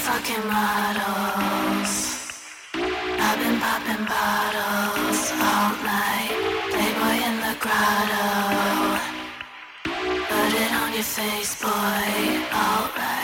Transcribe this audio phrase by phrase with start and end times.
[0.00, 1.92] fucking models.
[3.26, 6.32] I've been popping bottles all night.
[6.72, 8.28] Playboy in the grotto.
[10.30, 12.04] Put it on your face, boy.
[12.64, 13.19] Alright.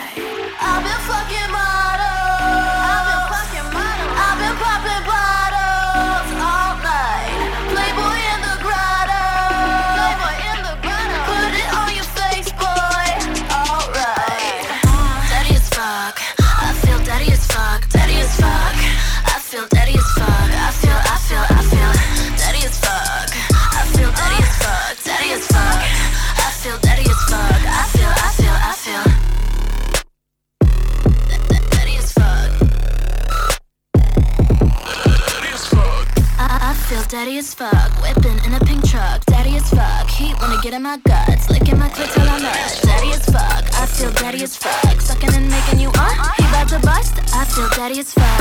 [37.57, 39.25] fuck, whipping in a pink truck.
[39.25, 42.83] Daddy as fuck, he wanna get in my guts, licking my clit till I'm up.
[42.83, 46.37] Daddy as fuck, I feel daddy as fuck, sucking and making you up.
[46.37, 48.36] He about to bust, I feel daddy as fuck.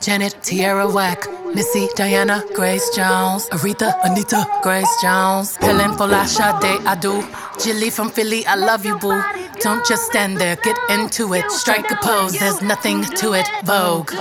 [0.00, 7.14] Janet, Tierra Whack, Missy, Diana, Grace Jones, Aretha, Anita, Grace Jones, Helen Folasade Adu,
[7.62, 9.22] Jilly from Philly, I love you, boo.
[9.60, 14.12] Don't just stand there, get into it, strike a pose, there's nothing to it, Vogue.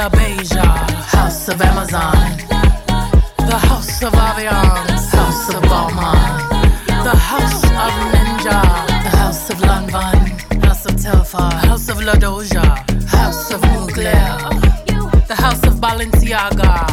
[0.00, 0.64] LaBeija,
[1.12, 2.14] House of Amazon,
[3.36, 6.32] the House of Aviance, House of Balmain,
[7.04, 8.62] the House of Ninja,
[9.04, 12.64] the House of Lanvin, House of Telfar, House of La Doja,
[13.10, 16.89] House of Mugler, the House of Balenciaga,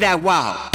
[0.00, 0.69] that wow.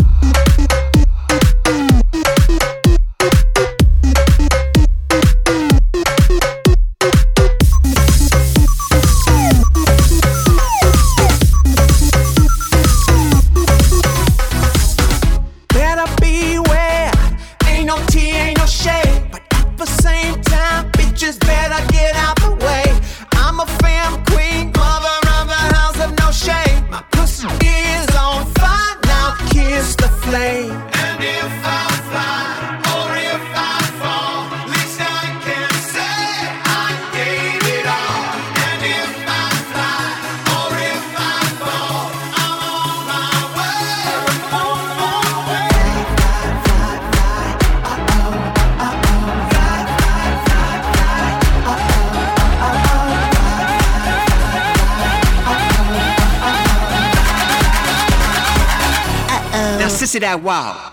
[60.45, 60.84] wow.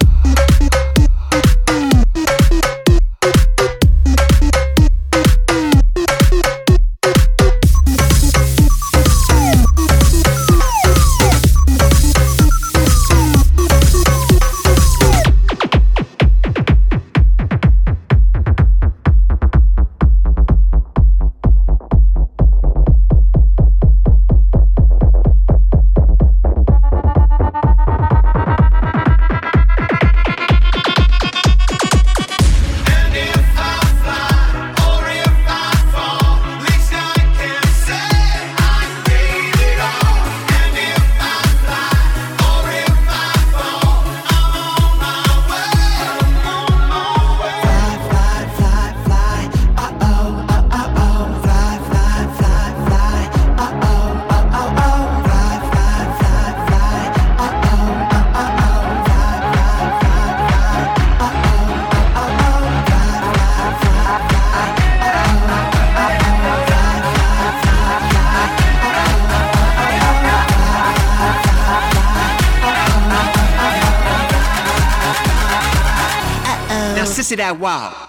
[77.32, 78.06] to that wow.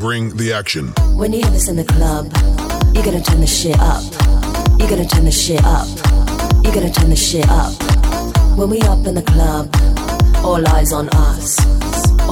[0.00, 0.88] Bring the action.
[1.16, 2.32] When you have this in the club,
[2.92, 4.02] you're gonna turn the shit up.
[4.80, 5.86] You're gonna turn the shit up.
[6.64, 7.72] You're gonna turn the shit up.
[8.58, 9.70] When we up in the club,
[10.44, 11.81] all eyes on us.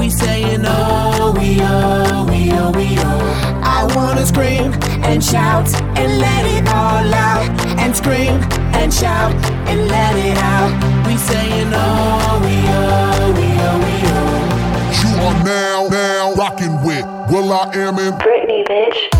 [0.00, 3.60] We saying oh, we oh, we oh, we oh.
[3.62, 4.72] I wanna scream
[5.04, 7.50] and shout and let it all out.
[7.78, 8.40] And scream
[8.72, 9.34] and shout
[9.68, 11.06] and let it out.
[11.06, 15.02] We saying oh, we oh, we oh, we oh.
[15.02, 19.19] You are now, now rocking with will.i.am in Britney, bitch.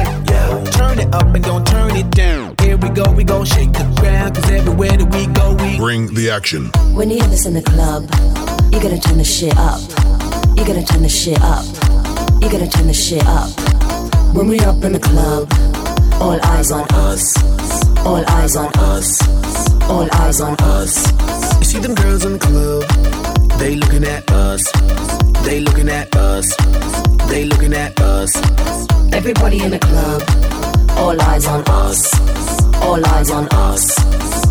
[0.81, 2.55] Turn it up and don't turn it down.
[2.59, 4.35] Here we go, we gon' shake the ground.
[4.35, 6.71] Cause everywhere that we go, we Bring the action.
[6.97, 8.01] When you hear this in the club,
[8.73, 9.79] you gotta turn the shit up.
[10.57, 11.65] You gotta turn the shit up.
[12.41, 13.51] You gotta turn the shit up.
[14.35, 15.53] When we up in the club,
[16.19, 17.23] all eyes on us.
[18.03, 19.09] All eyes on us.
[19.83, 20.93] All eyes on us.
[21.59, 24.63] You see them girls in the club, they looking at us.
[25.43, 26.55] They looking at us.
[27.29, 28.35] They looking at us.
[29.13, 30.21] Everybody in the club,
[30.97, 31.99] all eyes on us.
[32.81, 34.50] All eyes on us.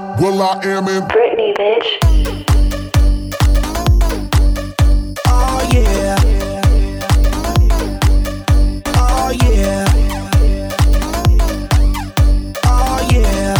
[0.21, 1.87] will.i.am in Britney, bitch.
[5.25, 6.15] Oh yeah.
[8.85, 9.85] Oh yeah.
[12.63, 13.55] Oh yeah.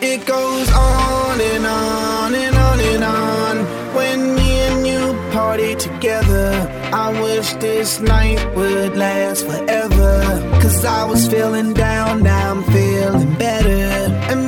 [0.00, 3.56] It goes on and on and on and on.
[3.94, 6.50] When me and you party together,
[6.92, 10.58] I wish this night would last forever.
[10.60, 13.99] Cause I was feeling down, now I'm feeling better.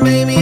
[0.05, 0.42] And maybe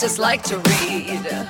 [0.00, 1.45] just like to read.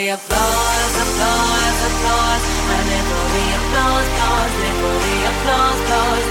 [0.00, 2.44] Applause, applause, applause, applause.
[2.72, 6.29] Whenever we applause, cause, whenever we applause, cause.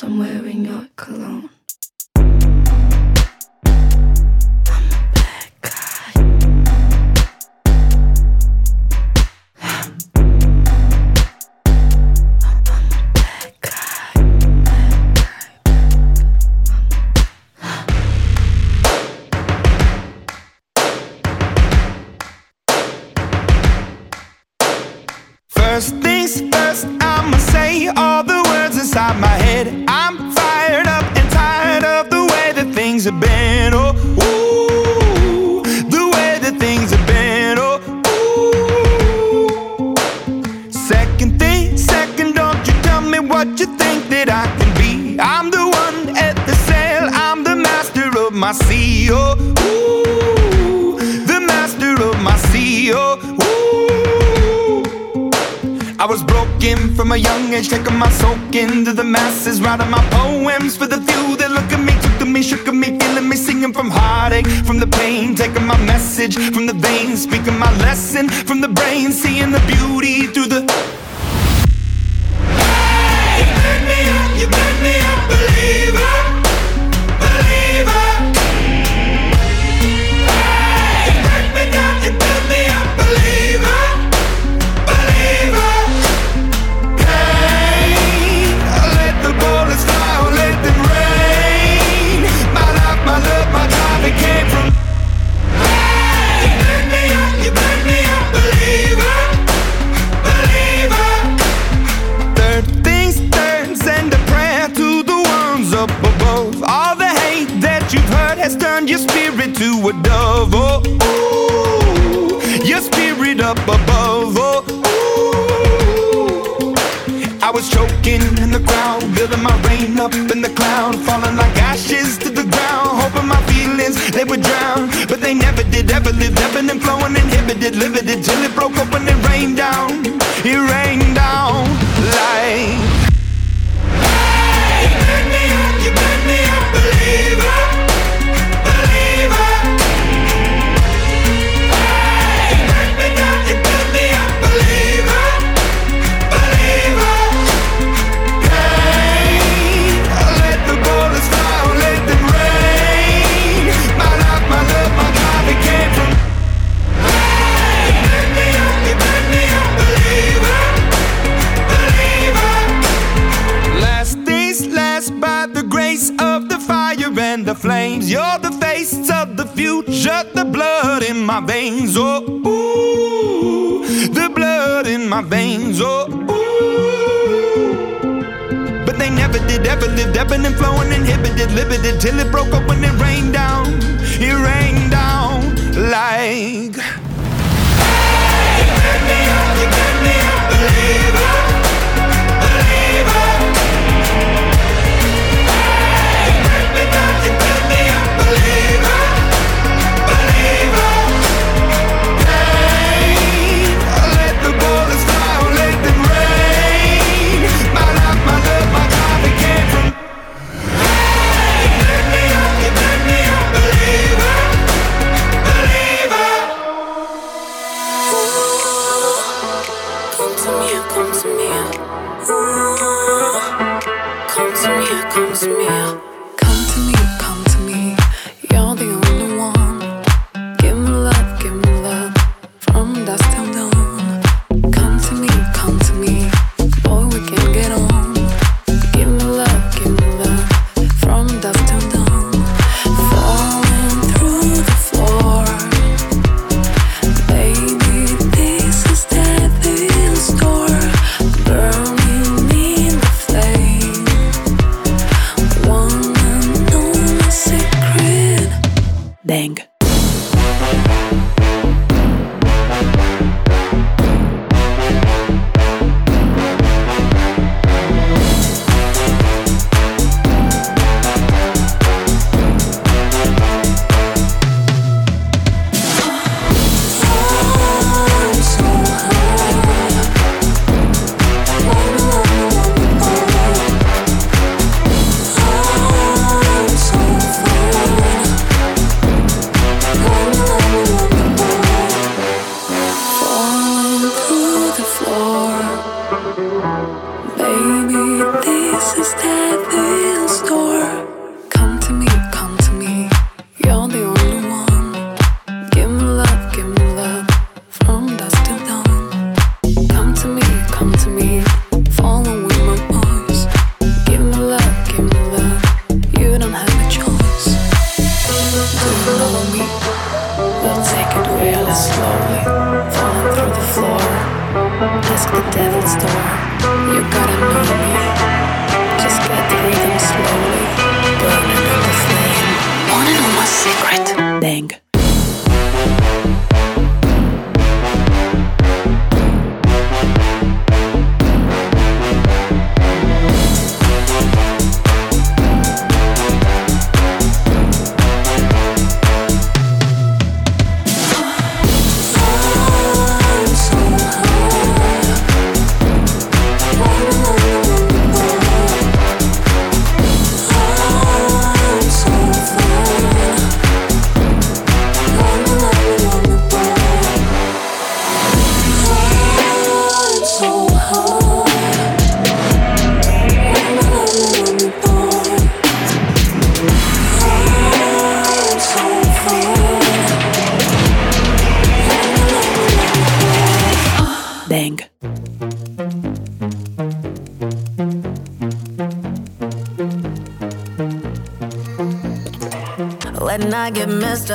[0.00, 0.57] It's cause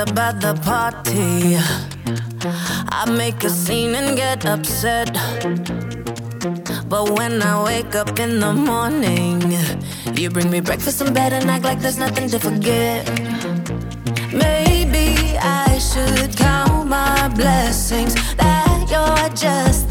[0.03, 1.55] up at the party.
[2.99, 5.13] I make a scene and get upset.
[6.89, 9.41] But when I wake up in the morning,
[10.17, 13.07] you bring me breakfast in bed and act like there's nothing to forget.
[14.33, 19.82] Maybe I should count my blessings that you're just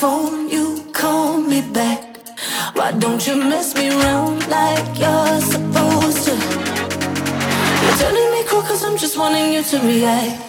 [0.00, 2.18] phone, you call me back.
[2.74, 6.34] Why don't you mess me around like you're supposed to?
[7.82, 10.47] You're turning me cool cause I'm just wanting you to react.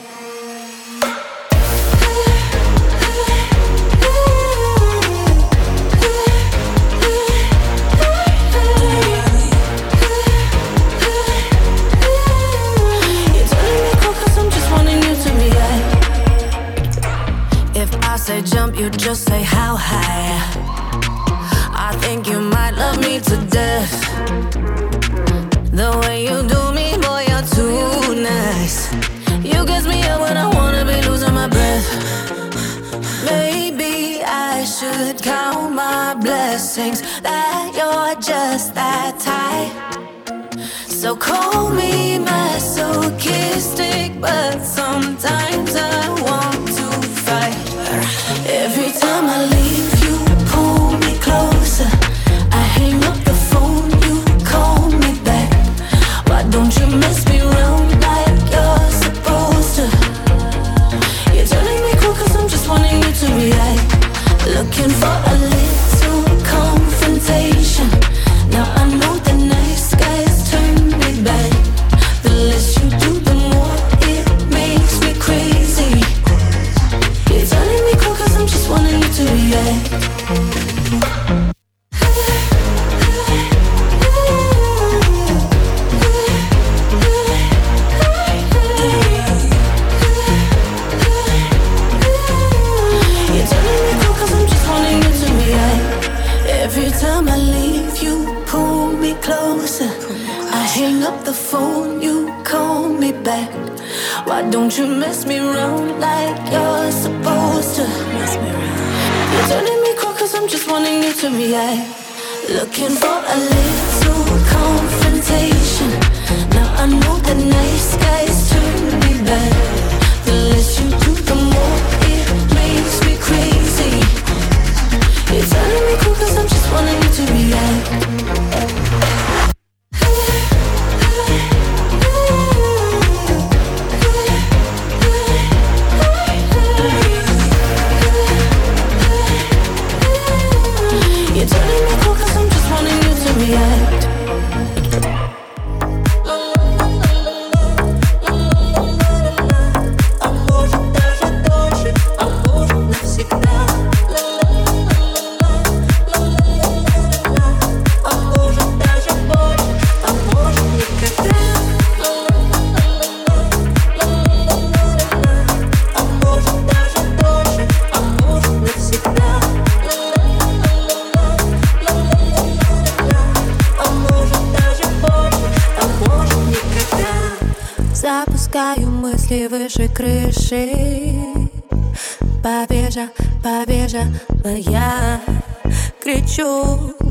[41.09, 44.78] So call me masochistic, but.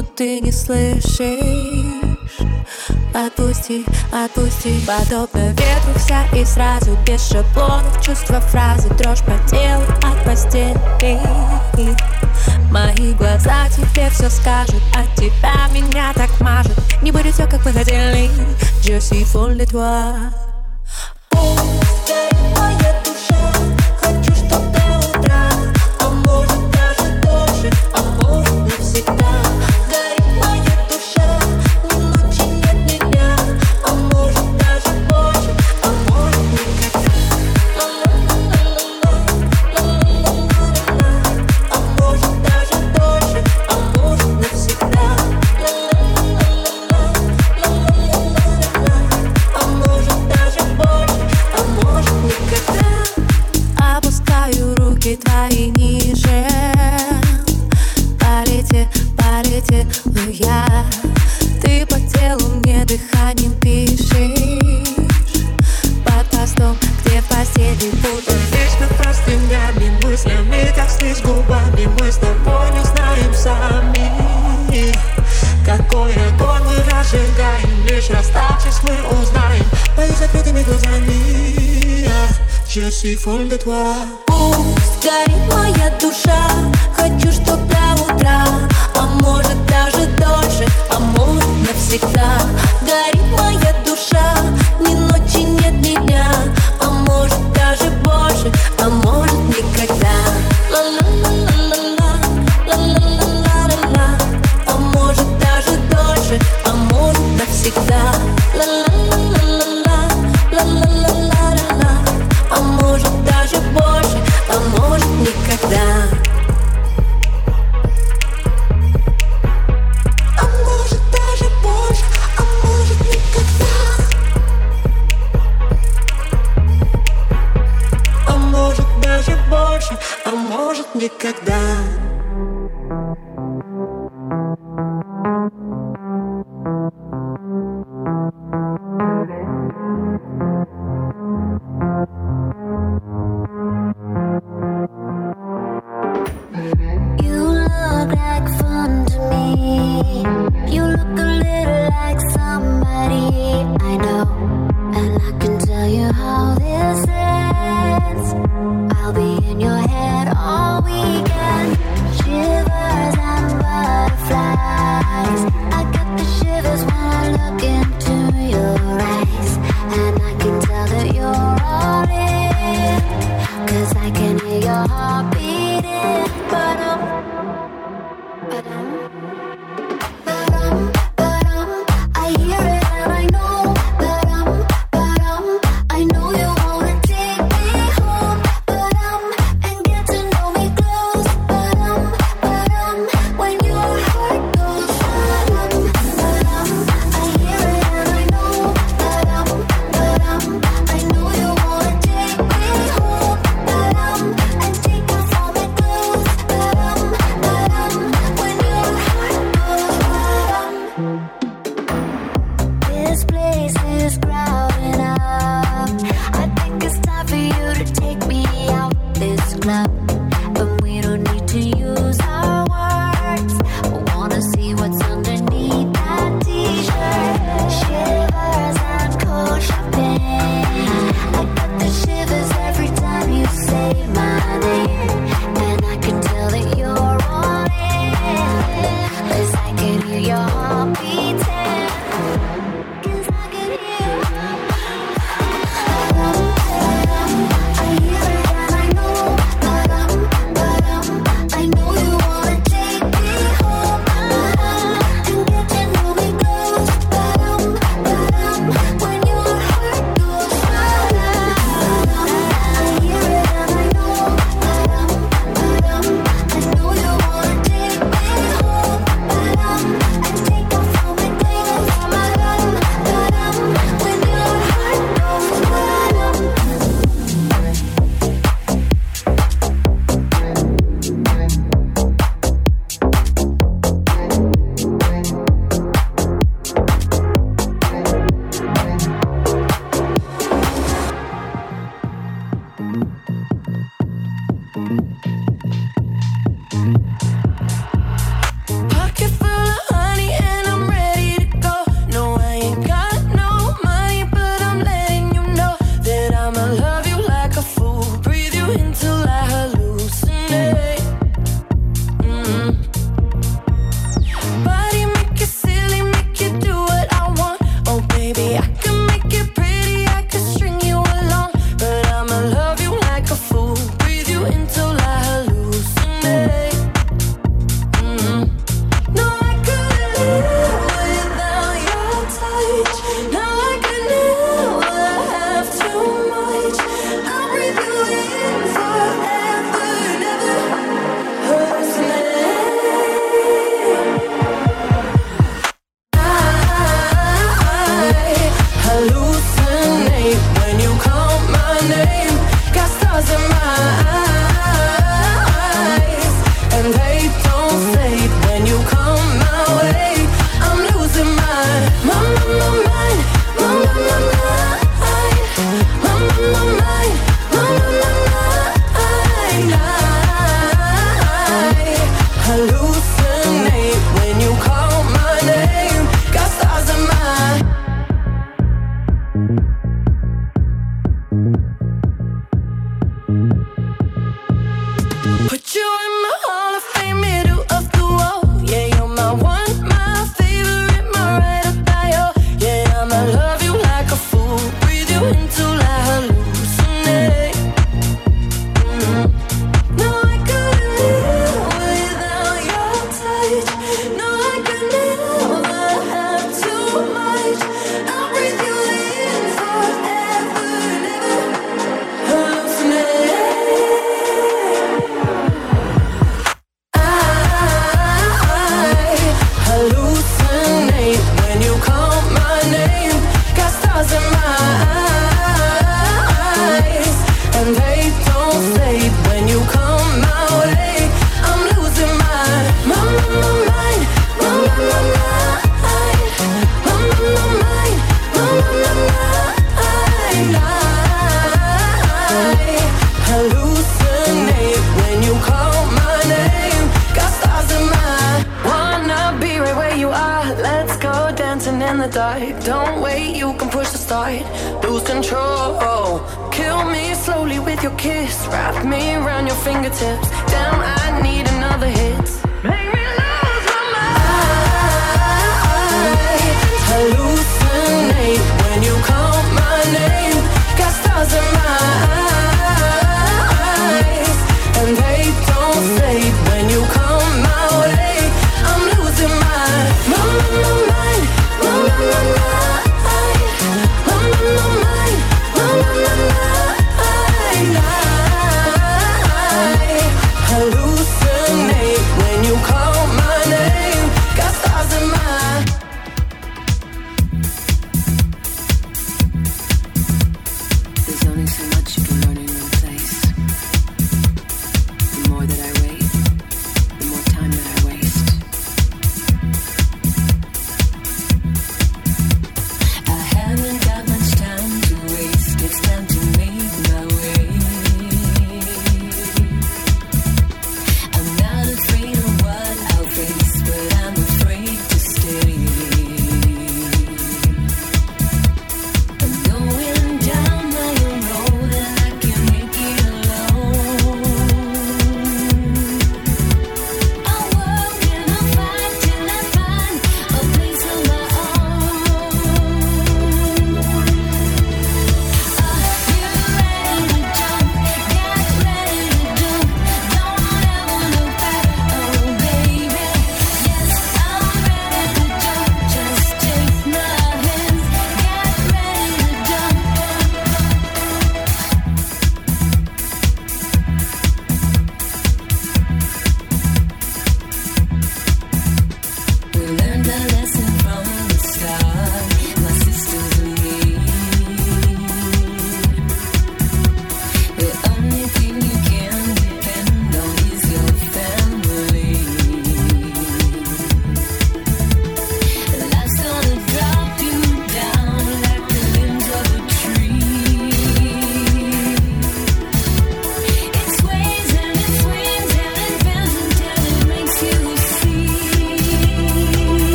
[0.00, 1.20] но ты не слышишь.
[3.12, 4.80] Отпусти, отпусти.
[4.86, 8.00] Подобно ветру вся и сразу Без шаблонов.
[8.00, 11.20] Чувства фразы Дрожь по телу от постели.
[12.70, 17.72] Мои глаза тебе все скажут От тебя меня так мажет Не будет все, как мы
[17.72, 18.30] хотели.
[18.82, 20.39] Je suis folle de toi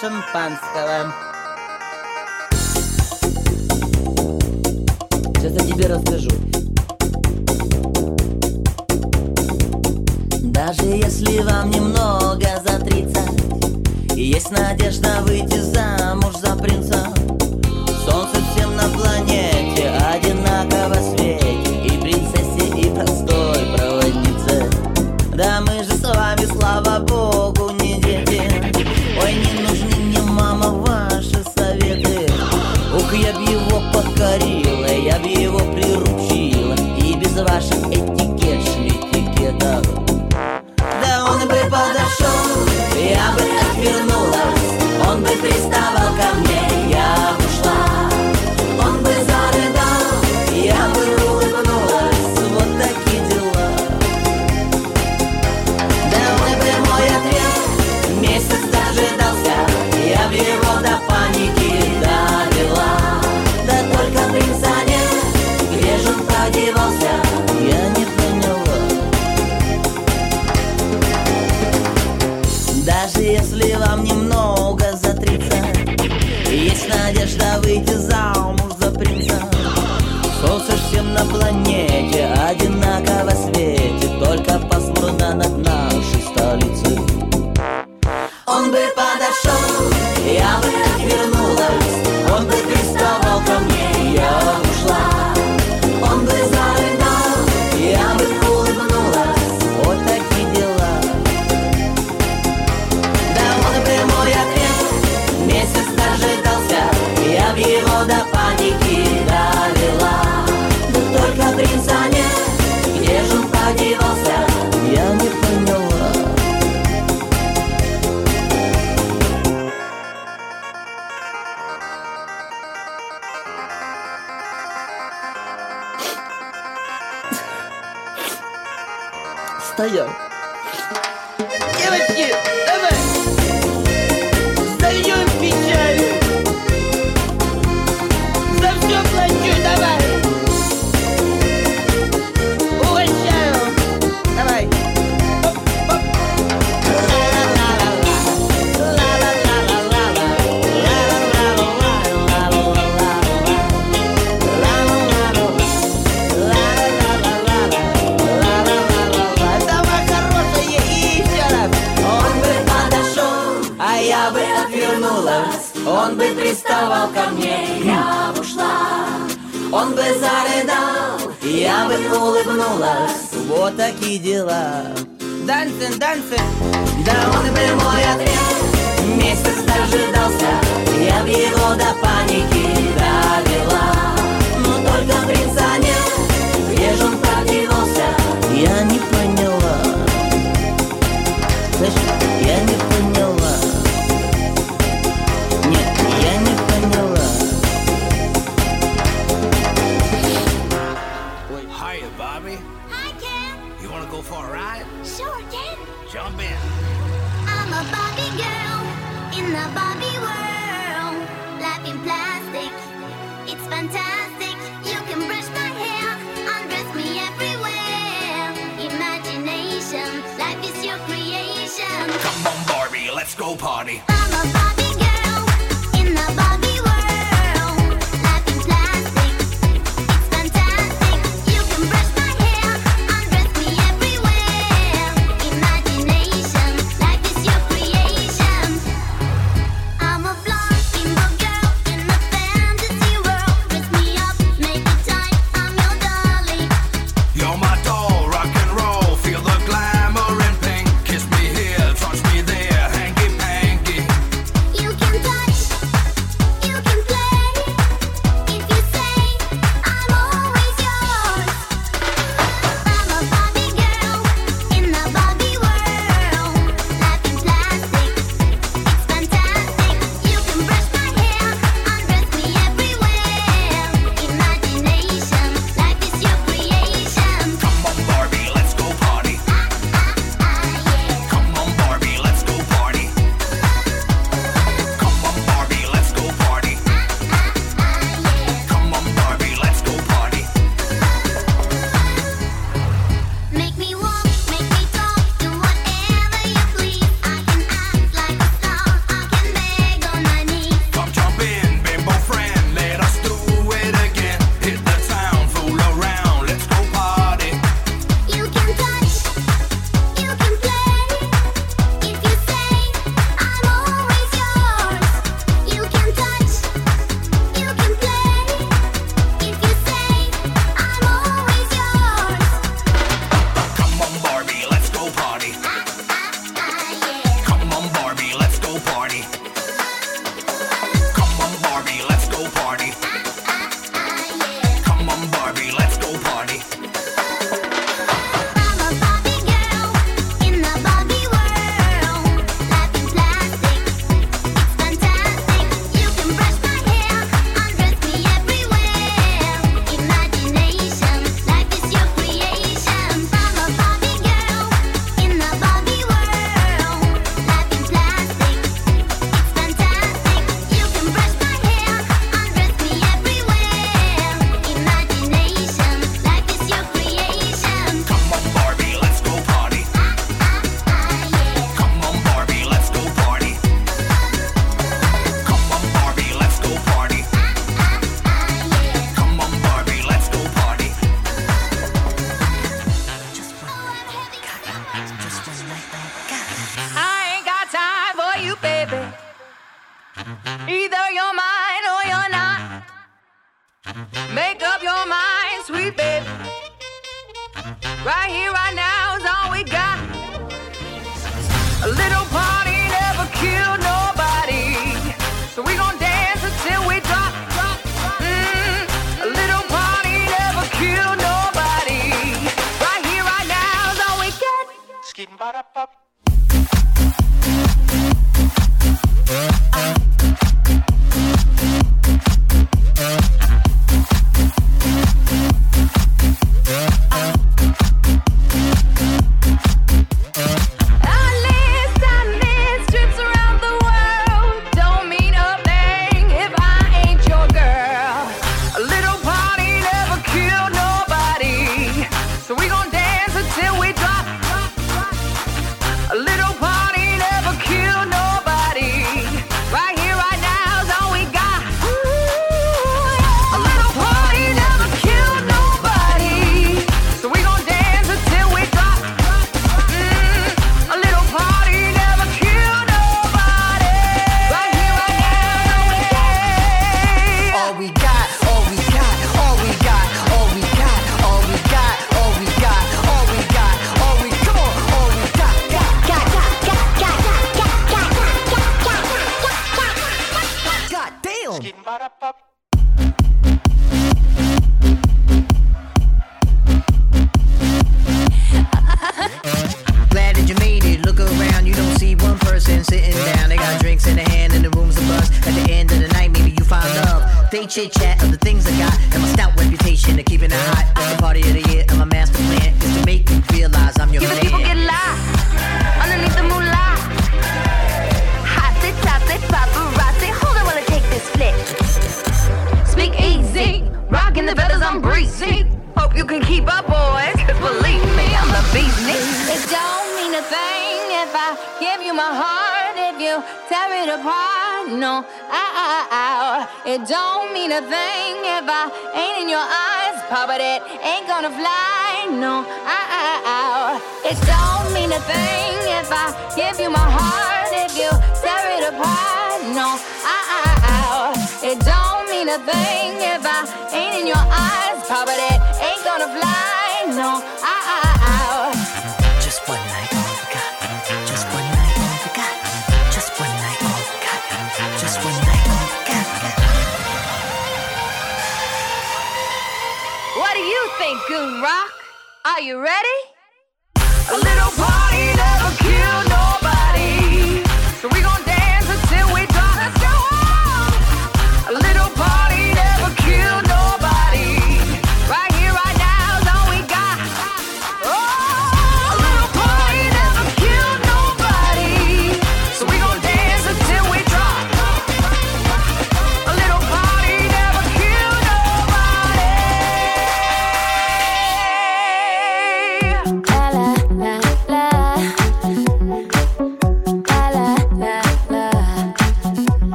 [0.00, 0.50] 身板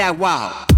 [0.00, 0.69] that wow.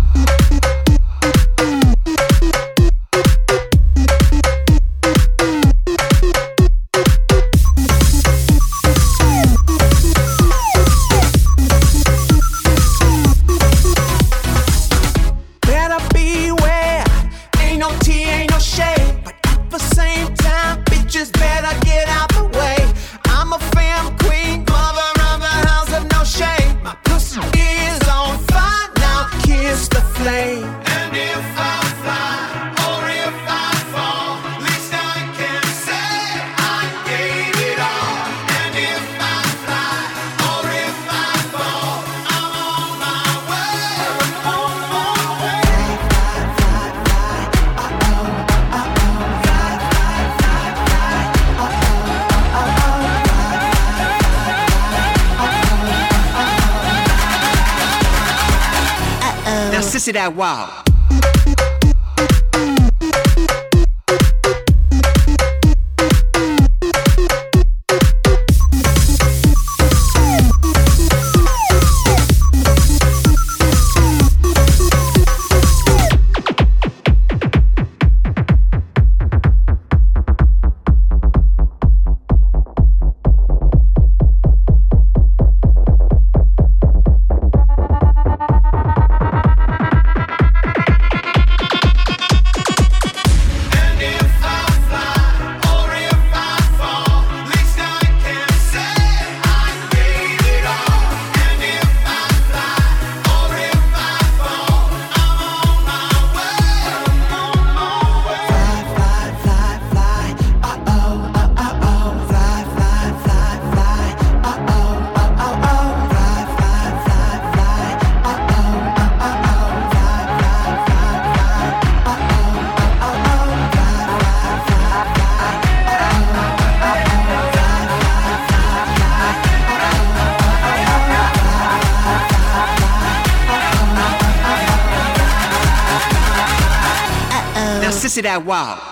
[138.33, 138.92] That wow.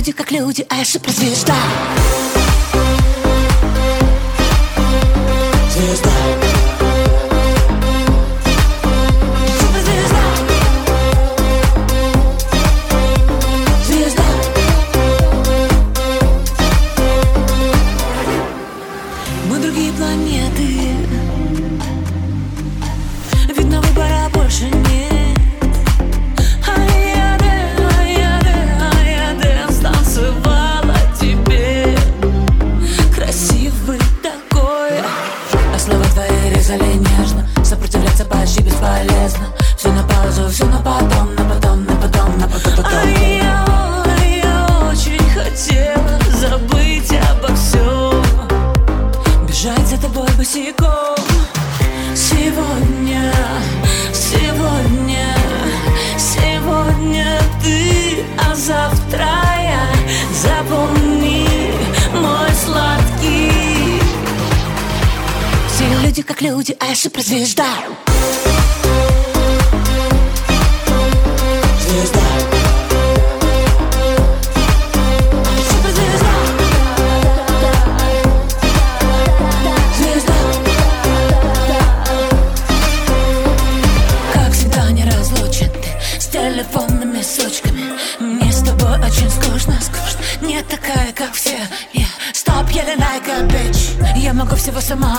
[0.00, 2.39] люди как люди, а я же просвещаю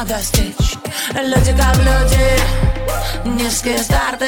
[0.05, 0.75] достичь
[1.13, 4.27] Люди как люди, низкие старты.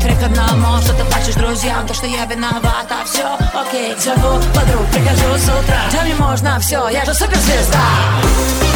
[0.00, 4.86] Три к одному, что ты хочешь друзьям То, что я виновата, все окей Зову подруг,
[4.92, 5.80] прихожу с утра.
[5.92, 8.67] Да мне можно все, я же суперзвезда.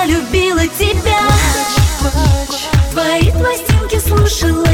[0.00, 1.20] Я любила тебя.
[2.90, 4.69] Твои пластинки слушала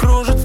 [0.00, 0.39] кружит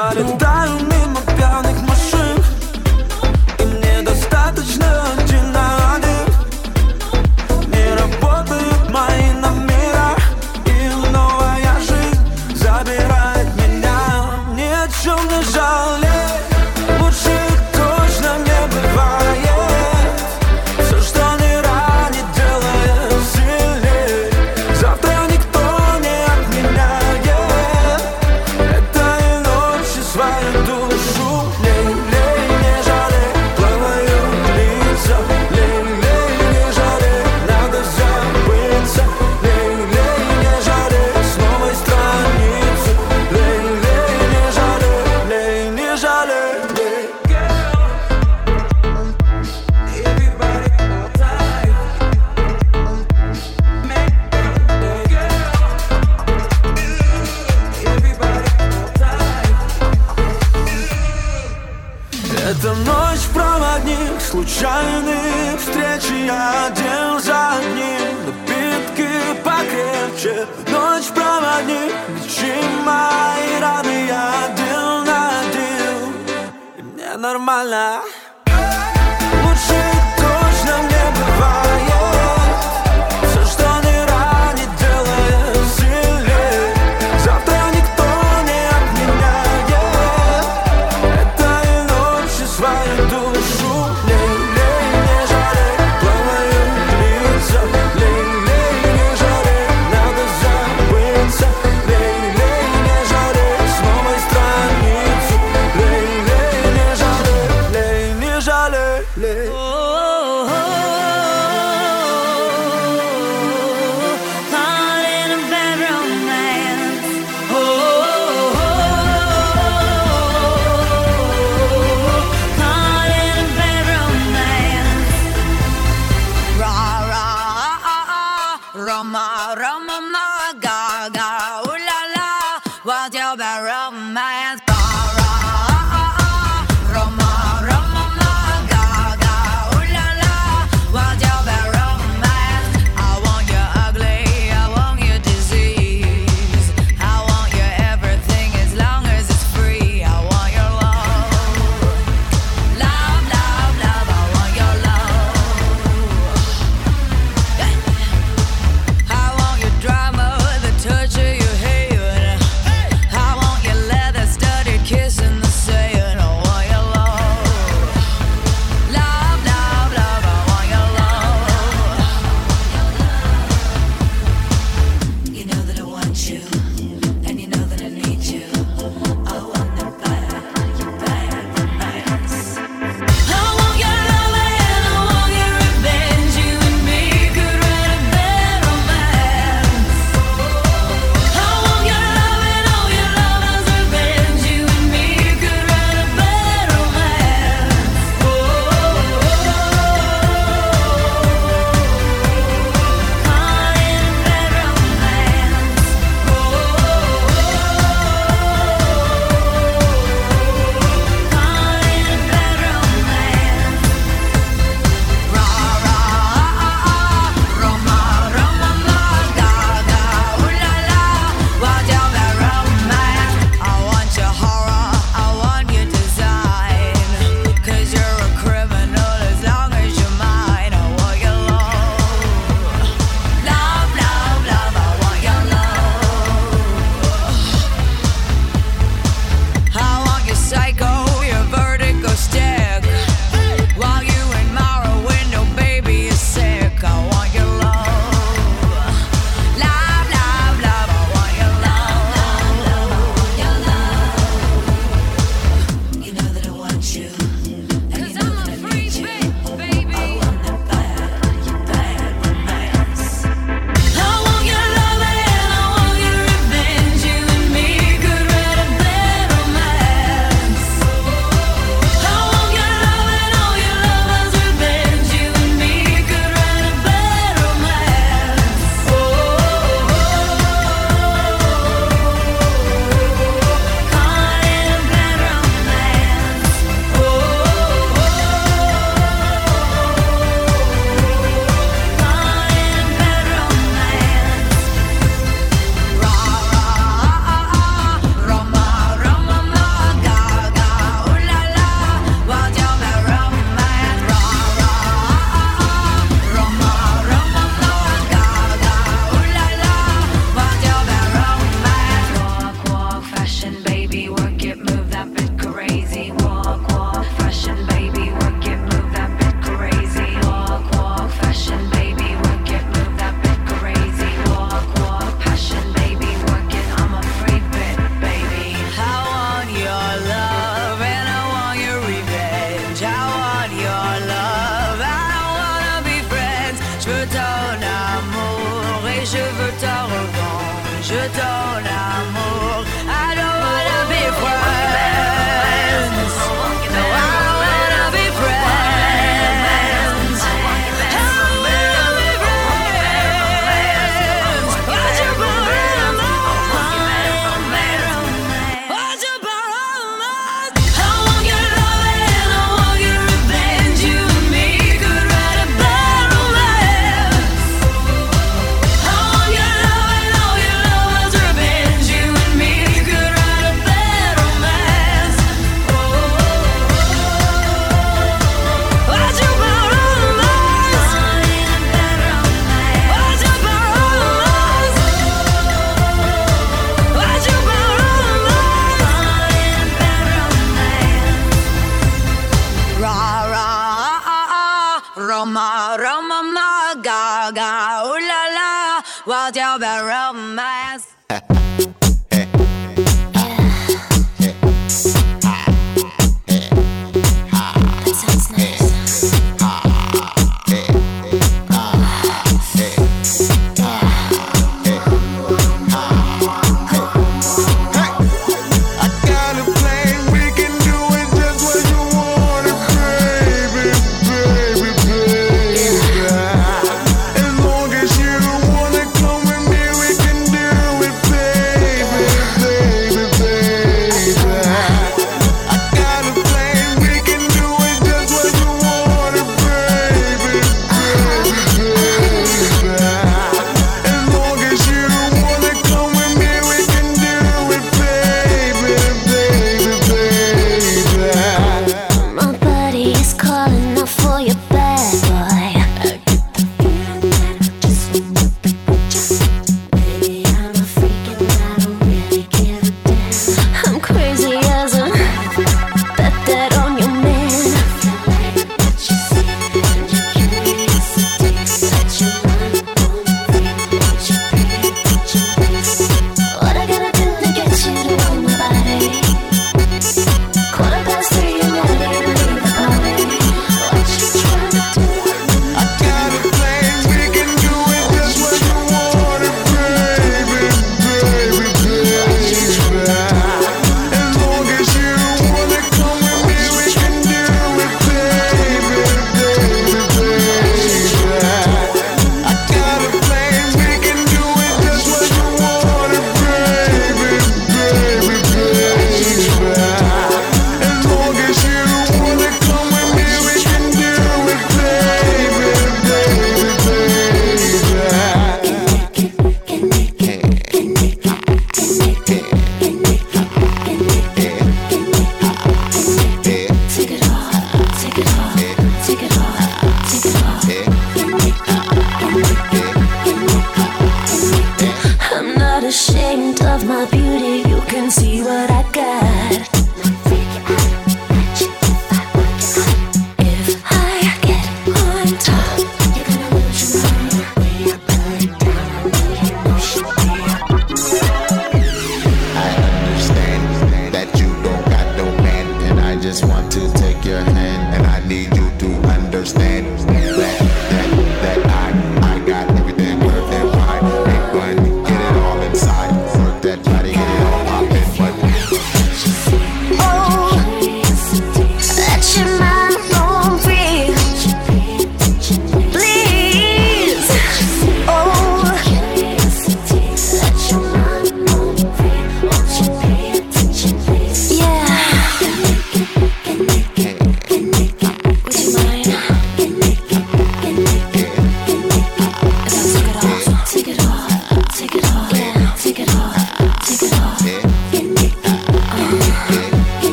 [0.00, 0.89] but a diamond